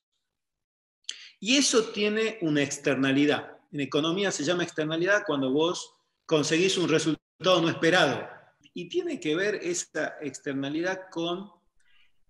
Y 1.41 1.57
eso 1.57 1.91
tiene 1.91 2.39
una 2.41 2.63
externalidad. 2.63 3.59
En 3.71 3.81
economía 3.81 4.31
se 4.31 4.45
llama 4.45 4.65
externalidad 4.65 5.25
cuando 5.27 5.53
vos 5.53 5.95
conseguís 6.25 6.79
un 6.79 6.89
resultado 6.89 7.61
no 7.61 7.69
esperado. 7.69 8.27
Y 8.75 8.89
tiene 8.89 9.21
que 9.21 9.37
ver 9.37 9.57
esa 9.57 10.17
externalidad 10.21 11.11
con 11.11 11.58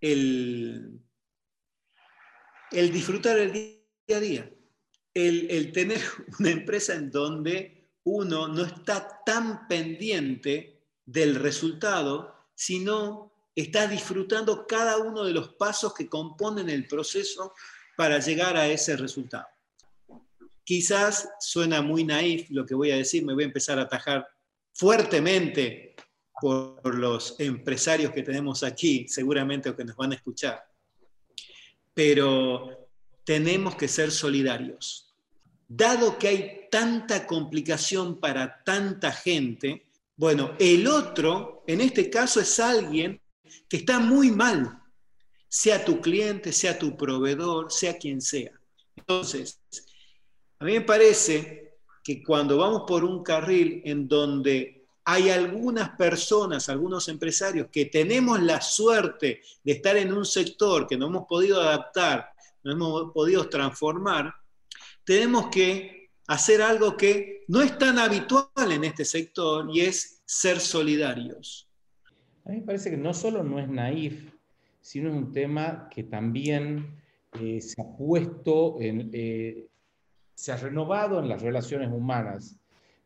el, 0.00 1.00
el 2.70 2.92
disfrutar 2.92 3.38
el 3.38 3.52
día 3.52 4.16
a 4.16 4.20
día, 4.20 4.50
el, 5.14 5.50
el 5.50 5.72
tener 5.72 6.00
una 6.38 6.50
empresa 6.50 6.94
en 6.94 7.10
donde 7.10 7.90
uno 8.04 8.48
no 8.48 8.64
está 8.64 9.22
tan 9.24 9.68
pendiente 9.68 10.82
del 11.04 11.34
resultado, 11.34 12.34
sino 12.54 13.32
está 13.54 13.86
disfrutando 13.86 14.66
cada 14.66 14.98
uno 14.98 15.24
de 15.24 15.32
los 15.32 15.54
pasos 15.54 15.92
que 15.94 16.08
componen 16.08 16.68
el 16.70 16.86
proceso 16.86 17.52
para 17.96 18.18
llegar 18.18 18.56
a 18.56 18.68
ese 18.68 18.96
resultado. 18.96 19.46
Quizás 20.64 21.28
suena 21.40 21.82
muy 21.82 22.04
naif 22.04 22.50
lo 22.50 22.64
que 22.64 22.74
voy 22.74 22.90
a 22.90 22.96
decir, 22.96 23.24
me 23.24 23.34
voy 23.34 23.44
a 23.44 23.46
empezar 23.46 23.78
a 23.78 23.82
atajar 23.82 24.28
fuertemente 24.74 25.87
por 26.40 26.94
los 26.94 27.38
empresarios 27.38 28.12
que 28.12 28.22
tenemos 28.22 28.62
aquí, 28.62 29.06
seguramente 29.08 29.68
o 29.68 29.76
que 29.76 29.84
nos 29.84 29.96
van 29.96 30.12
a 30.12 30.14
escuchar. 30.16 30.64
Pero 31.94 32.88
tenemos 33.24 33.74
que 33.74 33.88
ser 33.88 34.10
solidarios. 34.10 35.14
Dado 35.66 36.18
que 36.18 36.28
hay 36.28 36.60
tanta 36.70 37.26
complicación 37.26 38.20
para 38.20 38.62
tanta 38.64 39.12
gente, 39.12 39.86
bueno, 40.16 40.54
el 40.58 40.86
otro, 40.86 41.64
en 41.66 41.80
este 41.80 42.08
caso, 42.08 42.40
es 42.40 42.58
alguien 42.58 43.20
que 43.68 43.78
está 43.78 43.98
muy 43.98 44.30
mal 44.30 44.78
sea 45.48 45.84
tu 45.84 46.00
cliente, 46.00 46.52
sea 46.52 46.78
tu 46.78 46.96
proveedor, 46.96 47.72
sea 47.72 47.96
quien 47.96 48.20
sea. 48.20 48.52
Entonces, 48.96 49.60
a 50.58 50.64
mí 50.64 50.72
me 50.72 50.82
parece 50.82 51.78
que 52.04 52.22
cuando 52.22 52.58
vamos 52.58 52.82
por 52.86 53.04
un 53.04 53.22
carril 53.22 53.82
en 53.84 54.06
donde 54.06 54.77
hay 55.10 55.30
algunas 55.30 55.96
personas, 55.96 56.68
algunos 56.68 57.08
empresarios 57.08 57.68
que 57.72 57.86
tenemos 57.86 58.42
la 58.42 58.60
suerte 58.60 59.40
de 59.64 59.72
estar 59.72 59.96
en 59.96 60.12
un 60.12 60.26
sector 60.26 60.86
que 60.86 60.98
no 60.98 61.06
hemos 61.06 61.26
podido 61.26 61.62
adaptar, 61.62 62.28
no 62.62 62.72
hemos 62.72 63.12
podido 63.14 63.48
transformar, 63.48 64.34
tenemos 65.04 65.48
que 65.48 66.10
hacer 66.26 66.60
algo 66.60 66.94
que 66.94 67.46
no 67.48 67.62
es 67.62 67.78
tan 67.78 67.98
habitual 67.98 68.70
en 68.70 68.84
este 68.84 69.06
sector 69.06 69.70
y 69.72 69.80
es 69.80 70.20
ser 70.26 70.60
solidarios. 70.60 71.66
A 72.44 72.50
mí 72.50 72.60
me 72.60 72.66
parece 72.66 72.90
que 72.90 72.98
no 72.98 73.14
solo 73.14 73.42
no 73.42 73.58
es 73.58 73.66
naif, 73.66 74.30
sino 74.82 75.08
es 75.08 75.16
un 75.16 75.32
tema 75.32 75.88
que 75.90 76.02
también 76.02 77.00
eh, 77.40 77.62
se 77.62 77.80
ha 77.80 77.96
puesto, 77.96 78.76
eh, 78.78 79.68
se 80.34 80.52
ha 80.52 80.56
renovado 80.58 81.18
en 81.18 81.30
las 81.30 81.40
relaciones 81.40 81.88
humanas. 81.90 82.58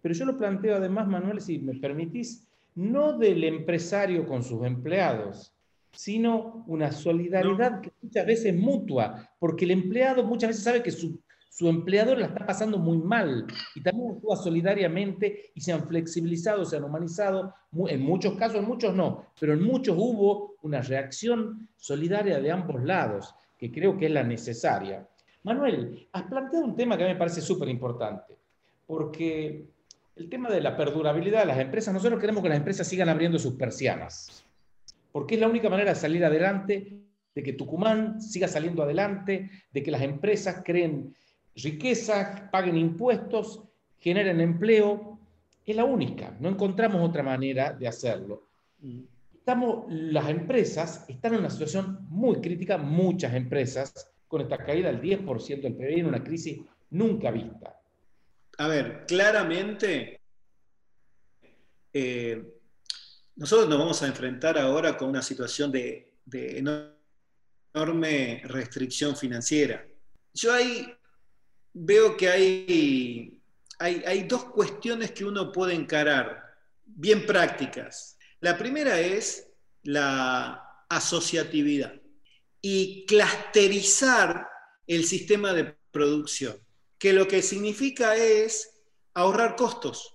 Pero 0.03 0.15
yo 0.15 0.25
lo 0.27 0.37
planteo 0.37 0.77
además, 0.77 1.09
Manuel, 1.09 1.41
si 1.41 1.59
me 1.59 1.75
permitís, 1.75 2.47
no 2.75 3.17
del 3.17 3.45
empresario 3.45 4.27
con 4.27 4.43
sus 4.43 4.65
empleados, 4.67 5.55
sino 5.93 6.65
una 6.67 6.91
solidaridad 6.93 7.81
que 7.81 7.93
muchas 8.03 8.27
veces 8.27 8.47
es 8.47 8.61
mutua, 8.61 9.31
porque 9.39 9.65
el 9.65 9.71
empleado 9.71 10.25
muchas 10.25 10.49
veces 10.49 10.65
sabe 10.65 10.83
que 10.83 10.91
su 10.91 11.19
su 11.53 11.69
empleador 11.69 12.19
la 12.19 12.29
está 12.29 12.47
pasando 12.47 12.79
muy 12.79 12.97
mal 12.97 13.47
y 13.75 13.83
también 13.83 14.13
actúa 14.13 14.37
solidariamente 14.37 15.51
y 15.55 15.61
se 15.61 15.71
han 15.71 15.87
flexibilizado, 15.87 16.65
se 16.65 16.79
han 16.79 16.85
humanizado, 16.85 17.55
en 17.89 18.01
muchos 18.01 18.37
casos, 18.37 18.57
en 18.61 18.65
muchos 18.65 18.95
no, 18.95 19.27
pero 19.39 19.53
en 19.53 19.63
muchos 19.63 19.95
hubo 19.99 20.55
una 20.63 20.81
reacción 20.81 21.69
solidaria 21.77 22.41
de 22.41 22.51
ambos 22.51 22.83
lados, 22.83 23.35
que 23.59 23.71
creo 23.71 23.99
que 23.99 24.07
es 24.07 24.13
la 24.13 24.23
necesaria. 24.23 25.07
Manuel, 25.43 26.09
has 26.13 26.23
planteado 26.23 26.65
un 26.65 26.75
tema 26.75 26.97
que 26.97 27.05
a 27.05 27.07
mí 27.09 27.13
me 27.13 27.19
parece 27.19 27.43
súper 27.43 27.69
importante, 27.69 28.35
porque 28.87 29.67
el 30.17 30.29
tema 30.29 30.51
de 30.51 30.61
la 30.61 30.77
perdurabilidad 30.77 31.41
de 31.41 31.47
las 31.47 31.59
empresas, 31.59 31.95
nosotros 31.95 32.21
queremos 32.21 32.43
que 32.43 32.49
las 32.49 32.59
empresas 32.59 32.87
sigan 32.87 33.09
abriendo 33.09 33.39
sus 33.39 33.55
persianas, 33.55 34.45
porque 35.11 35.35
es 35.35 35.41
la 35.41 35.49
única 35.49 35.69
manera 35.69 35.95
de 35.95 36.01
salir 36.01 36.25
adelante, 36.25 36.99
de 37.35 37.43
que 37.43 37.55
Tucumán 37.55 38.21
siga 38.21 38.47
saliendo 38.47 38.83
adelante, 38.83 39.51
de 39.73 39.83
que 39.83 39.91
las 39.91 40.03
empresas 40.03 40.63
creen 40.65 41.15
riqueza, 41.55 42.49
paguen 42.51 42.77
impuestos, 42.77 43.63
generen 43.99 44.41
empleo. 44.41 45.19
Es 45.65 45.77
la 45.77 45.85
única, 45.85 46.37
no 46.41 46.49
encontramos 46.49 47.09
otra 47.09 47.23
manera 47.23 47.73
de 47.73 47.89
hacerlo. 47.89 48.49
Las 49.89 50.29
empresas 50.29 51.05
están 51.09 51.35
en 51.35 51.41
una 51.41 51.51
situación 51.51 52.07
muy 52.09 52.41
crítica, 52.41 52.77
muchas 52.77 53.35
empresas, 53.35 54.13
con 54.29 54.41
esta 54.41 54.59
caída 54.59 54.91
del 54.91 55.01
10% 55.01 55.61
del 55.61 55.75
PIB 55.75 55.99
en 55.99 56.07
una 56.07 56.23
crisis 56.23 56.61
nunca 56.91 57.31
vista. 57.31 57.82
A 58.59 58.69
ver, 58.69 59.05
claramente 59.07 60.21
eh, 61.93 62.43
nosotros 63.37 63.69
nos 63.69 63.79
vamos 63.79 64.03
a 64.03 64.07
enfrentar 64.07 64.59
ahora 64.59 64.97
con 64.97 65.09
una 65.09 65.23
situación 65.23 65.73
de, 65.73 66.13
enorme 67.75 68.43
restricción 68.45 69.17
financiera. 69.17 69.85
Yo 70.35 70.53
ahí 70.53 70.95
veo 71.73 72.17
que 72.17 72.29
hay, 72.29 73.41
hay, 73.79 74.03
hay 74.07 74.23
dos 74.25 74.45
cuestiones 74.45 75.13
que 75.13 75.25
uno 75.25 75.51
puede 75.51 75.75
encarar, 75.75 76.43
bien 76.85 77.27
prácticas. 77.27 78.19
La 78.41 78.57
primera 78.57 79.01
es 79.01 79.49
la 79.83 80.85
asociatividad 80.89 81.95
y 82.61 83.05
clusterizar 83.07 84.47
el 84.87 85.05
sistema 85.05 85.53
de 85.53 85.77
producción, 85.91 86.57
que 87.03 87.13
lo 87.13 87.27
que 87.27 87.43
significa 87.43 88.15
es 88.15 88.75
ahorrar 89.15 89.57
costos, 89.57 90.15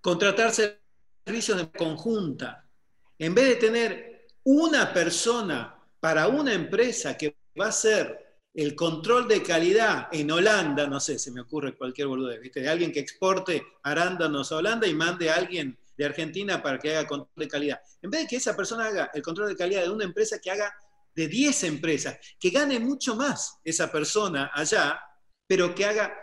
contratarse 0.00 0.78
servicios 1.26 1.58
de 1.58 1.72
conjunta. 1.72 2.70
En 3.18 3.34
vez 3.34 3.48
de 3.48 3.56
tener 3.56 4.28
una 4.44 4.92
persona 4.92 5.76
para 5.98 6.28
una 6.28 6.52
empresa 6.52 7.16
que 7.16 7.36
va 7.60 7.66
a 7.66 7.70
hacer 7.70 8.38
el 8.54 8.76
control 8.76 9.26
de 9.26 9.42
calidad 9.42 10.06
en 10.12 10.30
Holanda, 10.30 10.86
no 10.86 11.00
sé, 11.00 11.18
se 11.18 11.32
me 11.32 11.40
ocurre 11.40 11.76
cualquier 11.76 12.06
boludez, 12.06 12.40
¿viste? 12.40 12.60
De 12.60 12.68
alguien 12.68 12.92
que 12.92 13.00
exporte 13.00 13.66
arándanos 13.82 14.52
a 14.52 14.58
Holanda 14.58 14.86
y 14.86 14.94
mande 14.94 15.30
a 15.30 15.34
alguien 15.34 15.76
de 15.96 16.04
Argentina 16.04 16.62
para 16.62 16.78
que 16.78 16.94
haga 16.94 17.08
control 17.08 17.34
de 17.34 17.48
calidad. 17.48 17.80
En 18.00 18.10
vez 18.10 18.20
de 18.20 18.28
que 18.28 18.36
esa 18.36 18.54
persona 18.54 18.86
haga 18.86 19.10
el 19.12 19.20
control 19.20 19.48
de 19.48 19.56
calidad 19.56 19.82
de 19.82 19.90
una 19.90 20.04
empresa 20.04 20.38
que 20.38 20.52
haga 20.52 20.72
de 21.12 21.26
10 21.26 21.64
empresas, 21.64 22.18
que 22.38 22.50
gane 22.50 22.78
mucho 22.78 23.16
más 23.16 23.58
esa 23.64 23.90
persona 23.90 24.52
allá, 24.54 25.00
pero 25.46 25.74
que 25.74 25.84
haga 25.84 26.14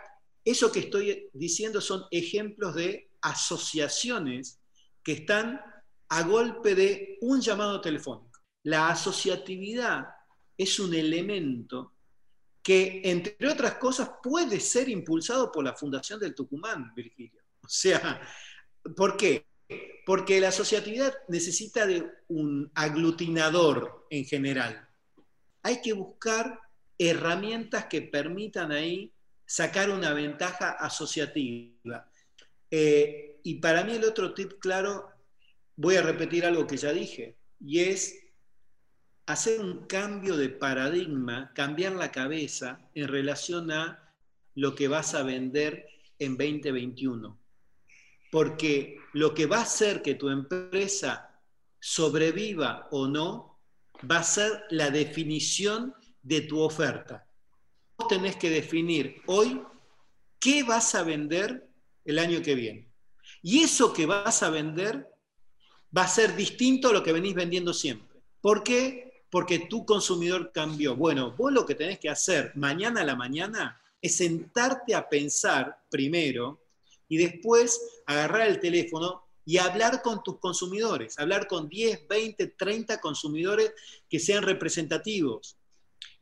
eso 0.44 0.72
que 0.72 0.80
estoy 0.80 1.30
diciendo 1.32 1.80
son 1.80 2.04
ejemplos 2.10 2.74
de 2.74 3.10
asociaciones 3.20 4.60
que 5.02 5.12
están 5.12 5.60
a 6.08 6.22
golpe 6.22 6.74
de 6.74 7.18
un 7.20 7.40
llamado 7.40 7.80
telefónico. 7.80 8.40
La 8.64 8.88
asociatividad 8.88 10.06
es 10.56 10.78
un 10.78 10.94
elemento 10.94 11.94
que, 12.62 13.00
entre 13.04 13.48
otras 13.48 13.74
cosas, 13.74 14.10
puede 14.22 14.60
ser 14.60 14.88
impulsado 14.88 15.50
por 15.50 15.64
la 15.64 15.74
Fundación 15.74 16.20
del 16.20 16.34
Tucumán, 16.34 16.92
Virgilio. 16.94 17.42
O 17.62 17.68
sea, 17.68 18.20
¿por 18.96 19.16
qué? 19.16 19.46
Porque 20.04 20.40
la 20.40 20.48
asociatividad 20.48 21.14
necesita 21.28 21.86
de 21.86 22.08
un 22.28 22.70
aglutinador 22.74 24.06
en 24.10 24.24
general. 24.24 24.88
Hay 25.62 25.80
que 25.80 25.92
buscar 25.92 26.60
herramientas 27.08 27.86
que 27.86 28.02
permitan 28.02 28.72
ahí 28.72 29.12
sacar 29.44 29.90
una 29.90 30.12
ventaja 30.12 30.70
asociativa. 30.72 32.08
Eh, 32.70 33.40
y 33.42 33.54
para 33.56 33.84
mí 33.84 33.92
el 33.92 34.04
otro 34.04 34.32
tip 34.34 34.58
claro, 34.58 35.10
voy 35.76 35.96
a 35.96 36.02
repetir 36.02 36.46
algo 36.46 36.66
que 36.66 36.76
ya 36.76 36.92
dije, 36.92 37.36
y 37.60 37.80
es 37.80 38.18
hacer 39.26 39.60
un 39.60 39.86
cambio 39.86 40.36
de 40.36 40.48
paradigma, 40.48 41.52
cambiar 41.54 41.92
la 41.92 42.10
cabeza 42.10 42.80
en 42.94 43.08
relación 43.08 43.70
a 43.70 44.12
lo 44.54 44.74
que 44.74 44.88
vas 44.88 45.14
a 45.14 45.22
vender 45.22 45.86
en 46.18 46.36
2021. 46.36 47.38
Porque 48.30 48.96
lo 49.12 49.34
que 49.34 49.46
va 49.46 49.58
a 49.58 49.62
hacer 49.62 50.02
que 50.02 50.14
tu 50.14 50.28
empresa 50.28 51.40
sobreviva 51.80 52.88
o 52.90 53.06
no, 53.08 53.58
va 54.10 54.18
a 54.18 54.24
ser 54.24 54.64
la 54.70 54.90
definición 54.90 55.94
de 56.22 56.42
tu 56.42 56.60
oferta. 56.60 57.26
Vos 57.98 58.08
tenés 58.08 58.36
que 58.36 58.50
definir 58.50 59.22
hoy 59.26 59.60
qué 60.38 60.62
vas 60.62 60.94
a 60.94 61.02
vender 61.02 61.68
el 62.04 62.18
año 62.18 62.42
que 62.42 62.54
viene. 62.54 62.92
Y 63.42 63.60
eso 63.62 63.92
que 63.92 64.06
vas 64.06 64.42
a 64.42 64.50
vender 64.50 65.08
va 65.96 66.04
a 66.04 66.08
ser 66.08 66.34
distinto 66.36 66.88
a 66.88 66.92
lo 66.92 67.02
que 67.02 67.12
venís 67.12 67.34
vendiendo 67.34 67.72
siempre. 67.74 68.20
¿Por 68.40 68.62
qué? 68.62 69.24
Porque 69.30 69.60
tu 69.60 69.84
consumidor 69.84 70.52
cambió. 70.52 70.96
Bueno, 70.96 71.34
vos 71.36 71.52
lo 71.52 71.64
que 71.66 71.74
tenés 71.74 71.98
que 71.98 72.08
hacer 72.08 72.52
mañana 72.54 73.02
a 73.02 73.04
la 73.04 73.16
mañana 73.16 73.80
es 74.00 74.16
sentarte 74.16 74.94
a 74.94 75.08
pensar 75.08 75.78
primero 75.90 76.60
y 77.08 77.18
después 77.18 78.02
agarrar 78.06 78.48
el 78.48 78.58
teléfono 78.58 79.22
y 79.44 79.58
hablar 79.58 80.02
con 80.02 80.22
tus 80.22 80.38
consumidores, 80.38 81.18
hablar 81.18 81.46
con 81.46 81.68
10, 81.68 82.08
20, 82.08 82.46
30 82.48 83.00
consumidores 83.00 83.72
que 84.08 84.18
sean 84.18 84.42
representativos. 84.44 85.58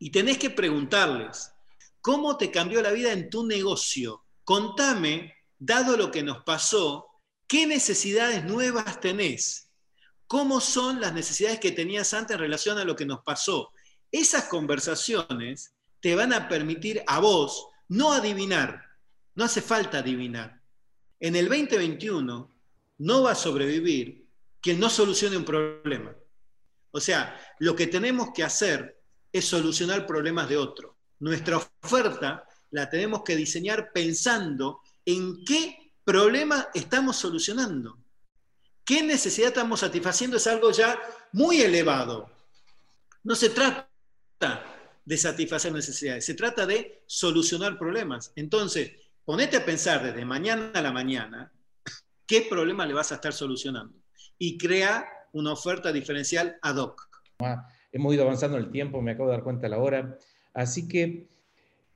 Y 0.01 0.11
tenés 0.11 0.39
que 0.39 0.51
preguntarles, 0.51 1.53
¿cómo 2.01 2.37
te 2.37 2.51
cambió 2.51 2.83
la 2.83 2.91
vida 2.91 3.13
en 3.13 3.31
tu 3.31 3.47
negocio? 3.47 4.25
Contame, 4.43 5.37
dado 5.61 5.97
lo 5.97 6.11
que 6.11 6.25
nos 6.25 6.43
pasó, 6.43 7.11
¿Qué 7.51 7.67
necesidades 7.67 8.45
nuevas 8.45 9.01
tenés? 9.01 9.69
¿Cómo 10.29 10.61
son 10.61 11.01
las 11.01 11.13
necesidades 11.13 11.59
que 11.59 11.73
tenías 11.73 12.15
antes 12.15 12.37
en 12.37 12.41
relación 12.41 12.79
a 12.79 12.85
lo 12.85 12.95
que 12.95 13.05
nos 13.05 13.25
pasó? 13.25 13.73
Esas 14.13 14.45
conversaciones 14.45 15.75
te 15.99 16.15
van 16.15 16.33
a 16.33 16.49
permitir 16.49 17.03
a 17.09 17.19
vos 17.19 17.67
no 17.89 18.13
adivinar, 18.13 18.85
no 19.35 19.43
hace 19.43 19.63
falta 19.63 19.99
adivinar. 19.99 20.63
En 21.19 21.35
el 21.35 21.49
2021 21.49 22.55
no 22.99 23.23
va 23.25 23.33
a 23.33 23.35
sobrevivir 23.35 24.29
quien 24.61 24.79
no 24.79 24.89
solucione 24.89 25.37
un 25.37 25.45
problema. 25.45 26.15
O 26.93 27.01
sea, 27.01 27.37
lo 27.59 27.75
que 27.75 27.89
tenemos 27.89 28.29
que 28.33 28.45
hacer 28.45 29.00
es 29.33 29.45
solucionar 29.45 30.07
problemas 30.07 30.49
de 30.49 30.57
otro. 30.57 30.99
Nuestra 31.19 31.57
oferta 31.57 32.45
la 32.71 32.89
tenemos 32.89 33.23
que 33.23 33.37
diseñar 33.37 33.93
pensando 33.93 34.81
en 35.05 35.45
qué 35.45 35.93
problema 36.05 36.69
estamos 36.75 37.17
solucionando? 37.17 37.99
¿Qué 38.85 39.03
necesidad 39.03 39.49
estamos 39.49 39.81
satisfaciendo? 39.81 40.37
Es 40.37 40.47
algo 40.47 40.71
ya 40.73 40.99
muy 41.33 41.61
elevado. 41.61 42.29
No 43.23 43.35
se 43.35 43.51
trata 43.51 43.89
de 45.05 45.17
satisfacer 45.17 45.73
necesidades, 45.73 46.25
se 46.25 46.35
trata 46.35 46.67
de 46.67 47.05
solucionar 47.07 47.79
problemas. 47.79 48.33
Entonces, 48.35 48.93
ponete 49.25 49.57
a 49.59 49.65
pensar 49.65 50.03
desde 50.03 50.25
mañana 50.25 50.73
a 50.75 50.83
la 50.83 50.93
mañana 50.93 51.53
qué 52.27 52.43
problema 52.43 52.87
le 52.87 52.95
vas 52.95 53.13
a 53.13 53.17
estar 53.17 53.33
solucionando 53.33 53.97
y 54.39 54.59
crea 54.59 55.07
una 55.33 55.53
oferta 55.53 55.93
diferencial 55.93 56.59
ad 56.63 56.77
hoc. 56.77 57.09
Hemos 57.93 58.15
ido 58.15 58.25
avanzando 58.25 58.57
el 58.57 58.71
tiempo, 58.71 59.03
me 59.03 59.13
acabo 59.13 59.29
de 59.29 59.37
dar 59.37 59.45
cuenta 59.45 59.63
de 59.63 59.71
la 59.71 59.79
hora. 59.79 60.17
Así 60.53 60.89
que, 60.89 61.27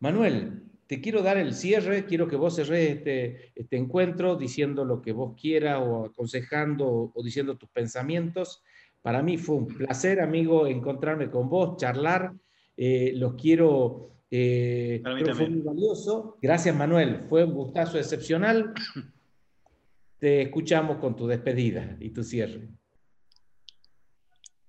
Manuel, 0.01 0.63
te 0.87 1.01
quiero 1.01 1.23
dar 1.23 1.39
el 1.39 1.55
cierre, 1.55 2.05
quiero 2.05 2.29
que 2.29 2.37
vos 2.37 2.57
cerres 2.57 2.97
este, 2.97 3.53
este 3.55 3.77
encuentro 3.77 4.37
diciendo 4.37 4.85
lo 4.85 5.01
que 5.01 5.13
vos 5.13 5.35
quieras 5.41 5.81
o 5.83 6.05
aconsejando 6.07 7.13
o, 7.15 7.23
diciendo 7.23 7.57
tus 7.57 7.71
pensamientos. 7.71 8.63
Para 9.01 9.23
mí 9.23 9.39
fue 9.39 9.57
un 9.57 9.67
placer, 9.67 10.21
amigo, 10.21 10.67
encontrarme 10.67 11.31
con 11.31 11.49
vos, 11.49 11.77
charlar. 11.79 12.33
Eh, 12.77 13.13
los 13.17 13.35
quiero, 13.35 14.11
eh, 14.31 15.03
fue 15.35 15.49
muy 15.49 15.61
valioso. 15.61 16.39
Gracias, 16.41 16.75
Manuel, 16.77 17.25
fue 17.29 17.45
un 17.45 17.55
gustazo 17.55 17.99
excepcional. 17.99 18.73
Te 20.19 20.43
escuchamos 20.43 20.99
con 20.99 21.17
tu 21.17 21.27
despedida 21.27 21.97
y 22.01 22.11
tu 22.11 22.23
cierre. 22.23 22.69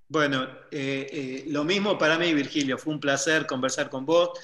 Bueno, 0.07 0.43
eh, 0.71 1.07
eh, 1.11 1.43
lo 1.47 1.63
mismo 1.63 1.97
para 1.97 2.19
mí, 2.19 2.33
Virgilio, 2.33 2.77
fue 2.77 2.93
un 2.93 2.99
placer 2.99 3.47
conversar 3.47 3.89
con 3.89 4.05
vos. 4.05 4.39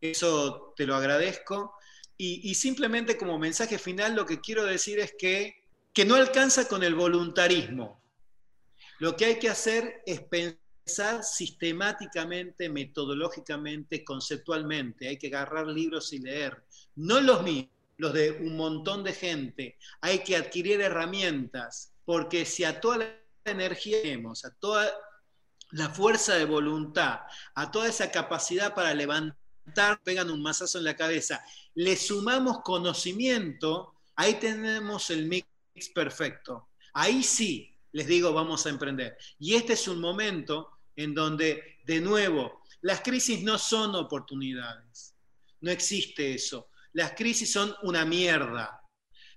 Eso 0.00 0.72
te 0.76 0.86
lo 0.86 0.94
agradezco. 0.94 1.74
Y, 2.16 2.54
simplemente 2.54 3.18
como 3.18 3.36
mensaje 3.36 3.78
final 3.78 4.14
lo 4.14 4.24
que 4.24 4.40
quiero 4.40 4.64
decir 4.64 5.00
es 5.00 5.12
que, 5.18 5.64
que 5.92 6.04
no 6.04 6.14
alcanza 6.14 6.68
con 6.68 6.84
el 6.84 6.94
voluntarismo. 6.94 8.00
Lo 9.00 9.16
que 9.16 9.24
hay 9.24 9.38
que 9.40 9.48
hacer 9.48 10.02
es 10.06 10.20
pensar 10.20 11.24
sistemáticamente, 11.24 12.68
metodológicamente, 12.68 14.04
conceptualmente. 14.04 15.08
Hay 15.08 15.18
que 15.18 15.26
agarrar 15.26 15.66
libros 15.66 16.12
y 16.12 16.20
leer. 16.20 16.62
No 16.94 17.20
los 17.20 17.42
míos, 17.42 17.66
los 17.96 18.12
de 18.12 18.30
un 18.30 18.56
montón 18.56 19.02
de 19.02 19.14
gente. 19.14 19.76
Hay 20.00 20.20
que 20.20 20.36
adquirir 20.36 20.80
herramientas, 20.80 21.92
porque 22.04 22.44
si 22.44 22.62
a 22.62 22.80
toda 22.80 22.98
la 22.98 23.21
energía 23.44 24.02
tenemos, 24.02 24.44
a 24.44 24.54
toda 24.54 24.92
la 25.70 25.88
fuerza 25.88 26.34
de 26.34 26.44
voluntad, 26.44 27.20
a 27.54 27.70
toda 27.70 27.88
esa 27.88 28.10
capacidad 28.10 28.74
para 28.74 28.94
levantar 28.94 30.00
pegan 30.02 30.30
un 30.30 30.42
mazazo 30.42 30.78
en 30.78 30.84
la 30.84 30.96
cabeza, 30.96 31.44
le 31.74 31.96
sumamos 31.96 32.60
conocimiento, 32.62 33.94
ahí 34.16 34.34
tenemos 34.34 35.10
el 35.10 35.26
mix 35.26 35.46
perfecto. 35.94 36.68
Ahí 36.92 37.22
sí 37.22 37.74
les 37.92 38.06
digo, 38.06 38.32
vamos 38.32 38.66
a 38.66 38.70
emprender. 38.70 39.16
Y 39.38 39.54
este 39.54 39.74
es 39.74 39.86
un 39.88 40.00
momento 40.00 40.70
en 40.96 41.14
donde, 41.14 41.78
de 41.84 42.00
nuevo, 42.00 42.62
las 42.80 43.00
crisis 43.00 43.42
no 43.42 43.58
son 43.58 43.94
oportunidades. 43.94 45.14
No 45.60 45.70
existe 45.70 46.34
eso. 46.34 46.68
Las 46.92 47.12
crisis 47.12 47.52
son 47.52 47.74
una 47.82 48.04
mierda. 48.04 48.82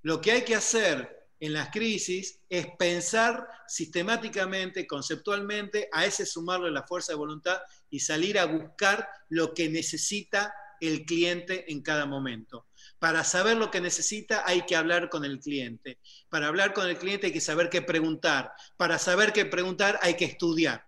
Lo 0.02 0.20
que 0.20 0.32
hay 0.32 0.44
que 0.44 0.56
hacer 0.56 1.25
en 1.40 1.54
las 1.54 1.70
crisis 1.70 2.42
es 2.50 2.68
pensar 2.78 3.48
sistemáticamente, 3.68 4.88
conceptualmente, 4.88 5.90
a 5.92 6.06
ese 6.06 6.26
sumarle 6.26 6.72
la 6.72 6.84
fuerza 6.84 7.14
de 7.14 7.18
voluntad 7.18 7.60
y 7.90 8.00
salir 8.00 8.40
a 8.40 8.46
buscar 8.46 9.08
lo 9.30 9.54
que 9.54 9.70
necesita 9.70 10.54
el 10.82 11.06
cliente 11.06 11.72
en 11.72 11.82
cada 11.82 12.06
momento. 12.06 12.68
Para 13.00 13.24
saber 13.24 13.58
lo 13.58 13.72
que 13.72 13.82
necesita 13.82 14.44
hay 14.46 14.62
que 14.62 14.76
hablar 14.76 15.10
con 15.10 15.26
el 15.26 15.40
cliente. 15.40 16.00
Para 16.30 16.48
hablar 16.48 16.74
con 16.74 16.88
el 16.88 16.98
cliente 16.98 17.28
hay 17.28 17.34
que 17.34 17.42
saber 17.42 17.70
qué 17.70 17.82
preguntar. 17.82 18.52
Para 18.78 18.98
saber 18.98 19.34
qué 19.34 19.46
preguntar 19.46 20.00
hay 20.02 20.16
que 20.16 20.26
estudiar. 20.26 20.86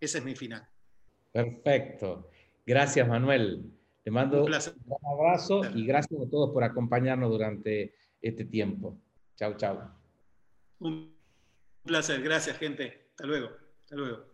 Ese 0.00 0.18
es 0.18 0.24
mi 0.24 0.34
final. 0.34 0.66
Perfecto. 1.32 2.30
Gracias, 2.66 3.06
Manuel. 3.08 3.64
Te 4.04 4.10
mando 4.10 4.44
un, 4.44 4.54
abrazo 4.54 5.62
y 5.74 5.86
gracias 5.86 6.20
a 6.20 6.30
todos 6.30 6.50
por 6.50 6.64
acompañarnos 6.64 7.30
durante 7.30 7.94
este 8.22 8.44
tiempo. 8.44 8.98
Chao, 9.38 9.56
chao. 9.56 9.88
Un 10.80 11.14
placer. 11.84 12.20
Gracias, 12.20 12.58
gente. 12.58 13.06
Hasta 13.10 13.24
luego. 13.24 13.50
Hasta 13.84 13.94
luego. 13.94 14.27